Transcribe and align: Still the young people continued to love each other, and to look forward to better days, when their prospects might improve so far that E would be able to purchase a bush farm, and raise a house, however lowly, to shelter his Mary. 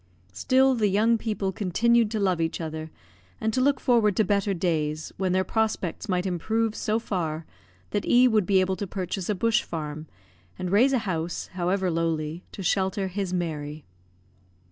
Still 0.33 0.73
the 0.73 0.87
young 0.87 1.19
people 1.19 1.51
continued 1.51 2.09
to 2.09 2.19
love 2.19 2.41
each 2.41 2.59
other, 2.59 2.89
and 3.39 3.53
to 3.53 3.61
look 3.61 3.79
forward 3.79 4.15
to 4.15 4.23
better 4.23 4.51
days, 4.51 5.13
when 5.17 5.31
their 5.31 5.43
prospects 5.43 6.09
might 6.09 6.25
improve 6.25 6.73
so 6.73 6.97
far 6.97 7.45
that 7.91 8.07
E 8.07 8.27
would 8.27 8.47
be 8.47 8.61
able 8.61 8.75
to 8.77 8.87
purchase 8.87 9.29
a 9.29 9.35
bush 9.35 9.61
farm, 9.61 10.07
and 10.57 10.71
raise 10.71 10.91
a 10.91 10.97
house, 11.05 11.51
however 11.53 11.91
lowly, 11.91 12.43
to 12.51 12.63
shelter 12.63 13.09
his 13.09 13.31
Mary. 13.31 13.85